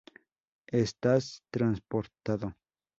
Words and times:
Estás 0.85 1.43
transportado. 1.51 2.47